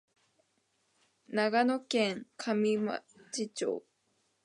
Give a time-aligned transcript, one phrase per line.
[1.27, 3.03] 長野県上松
[3.53, 3.83] 町